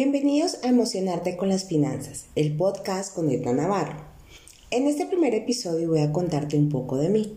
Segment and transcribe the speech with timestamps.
[0.00, 3.96] Bienvenidos a Emocionarte con las Finanzas, el podcast con Edna Navarro.
[4.70, 7.36] En este primer episodio voy a contarte un poco de mí.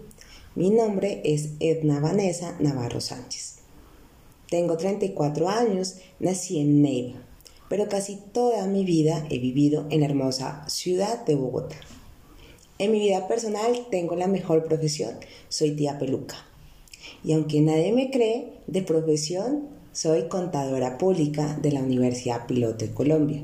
[0.54, 3.61] Mi nombre es Edna Vanessa Navarro Sánchez.
[4.47, 7.25] Tengo 34 años, nací en Neiva,
[7.68, 11.78] pero casi toda mi vida he vivido en la hermosa ciudad de Bogotá.
[12.78, 15.15] En mi vida personal tengo la mejor profesión,
[15.50, 16.36] soy tía peluca.
[17.23, 22.93] Y aunque nadie me cree, de profesión soy contadora pública de la Universidad Piloto de
[22.93, 23.41] Colombia,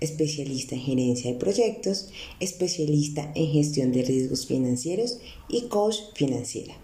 [0.00, 6.74] especialista en gerencia de proyectos, especialista en gestión de riesgos financieros y coach financiera.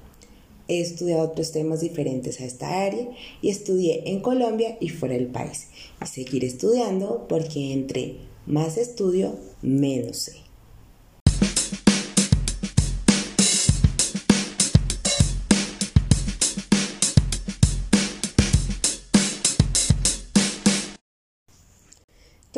[0.69, 3.09] He estudiado otros temas diferentes a esta área
[3.41, 5.69] y estudié en Colombia y fuera del país.
[6.03, 8.17] Y seguir estudiando porque entre
[8.47, 10.46] más estudio, menos sé.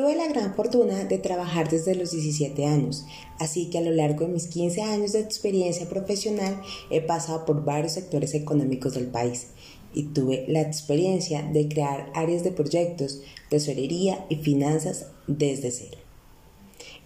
[0.08, 3.04] Tuve la gran fortuna de trabajar desde los 17 años,
[3.38, 7.62] así que a lo largo de mis 15 años de experiencia profesional he pasado por
[7.62, 9.48] varios sectores económicos del país
[9.92, 13.20] y tuve la experiencia de crear áreas de proyectos,
[13.50, 15.98] tesorería y finanzas desde cero.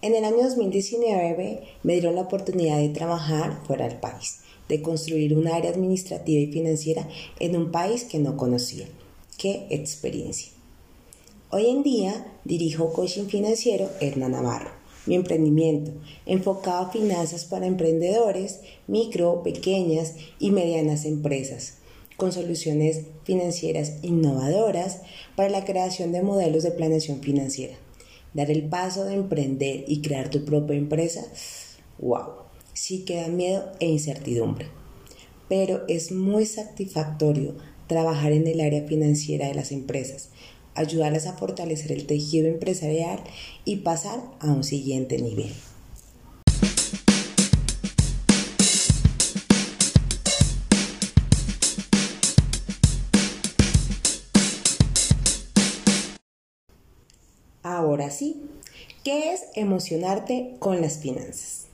[0.01, 5.37] En el año 2019 me dieron la oportunidad de trabajar fuera del país, de construir
[5.37, 7.05] un área administrativa y financiera
[7.41, 8.87] en un país que no conocía.
[9.37, 10.53] ¡Qué experiencia!
[11.55, 14.71] Hoy en día dirijo Coaching Financiero Edna Navarro,
[15.05, 15.91] mi emprendimiento
[16.25, 21.75] enfocado a finanzas para emprendedores, micro, pequeñas y medianas empresas,
[22.17, 25.01] con soluciones financieras innovadoras
[25.35, 27.75] para la creación de modelos de planeación financiera.
[28.33, 31.23] Dar el paso de emprender y crear tu propia empresa,
[31.99, 32.29] wow,
[32.73, 34.69] sí que da miedo e incertidumbre.
[35.49, 37.53] Pero es muy satisfactorio
[37.85, 40.29] trabajar en el área financiera de las empresas,
[40.75, 43.19] ayudarles a fortalecer el tejido empresarial
[43.65, 45.53] y pasar a un siguiente nivel.
[57.63, 58.41] Ahora sí,
[59.03, 61.67] ¿qué es emocionarte con las finanzas?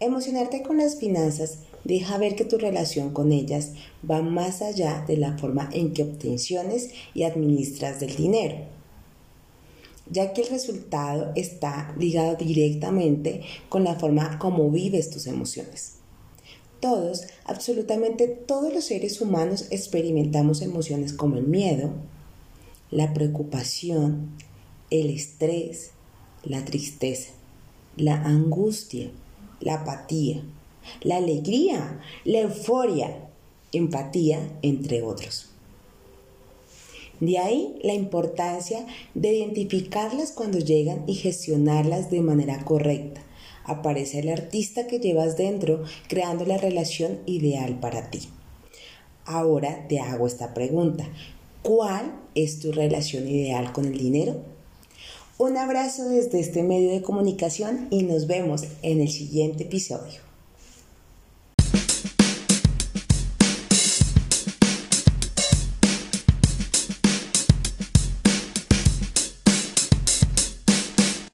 [0.00, 3.72] Emocionarte con las finanzas deja ver que tu relación con ellas
[4.08, 8.56] va más allá de la forma en que obtenciones y administras del dinero,
[10.08, 15.94] ya que el resultado está ligado directamente con la forma como vives tus emociones.
[16.78, 21.90] Todos, absolutamente todos los seres humanos experimentamos emociones como el miedo,
[22.92, 24.30] la preocupación,
[24.90, 25.90] el estrés,
[26.44, 27.32] la tristeza,
[27.96, 29.10] la angustia,
[29.60, 30.42] la apatía,
[31.02, 33.28] la alegría, la euforia,
[33.72, 35.48] empatía, entre otros.
[37.20, 43.22] De ahí la importancia de identificarlas cuando llegan y gestionarlas de manera correcta.
[43.64, 48.20] Aparece el artista que llevas dentro creando la relación ideal para ti.
[49.24, 51.06] Ahora te hago esta pregunta.
[51.62, 54.57] ¿Cuál es tu relación ideal con el dinero?
[55.40, 60.27] Un abrazo desde este medio de comunicación y nos vemos en el siguiente episodio.